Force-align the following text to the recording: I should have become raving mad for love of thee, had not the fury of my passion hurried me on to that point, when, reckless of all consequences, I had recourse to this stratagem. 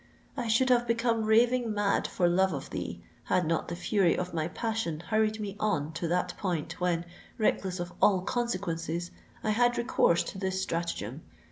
I 0.35 0.47
should 0.47 0.69
have 0.71 0.87
become 0.87 1.25
raving 1.25 1.71
mad 1.71 2.07
for 2.07 2.27
love 2.27 2.53
of 2.53 2.71
thee, 2.71 3.03
had 3.25 3.45
not 3.45 3.67
the 3.67 3.75
fury 3.75 4.17
of 4.17 4.33
my 4.33 4.47
passion 4.47 4.99
hurried 5.01 5.39
me 5.39 5.55
on 5.59 5.93
to 5.93 6.07
that 6.07 6.35
point, 6.39 6.81
when, 6.81 7.05
reckless 7.37 7.79
of 7.79 7.93
all 8.01 8.21
consequences, 8.21 9.11
I 9.43 9.51
had 9.51 9.77
recourse 9.77 10.23
to 10.23 10.39
this 10.39 10.59
stratagem. 10.59 11.21